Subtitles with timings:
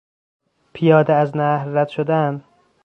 [0.73, 2.43] پیاده از نهر رد شدن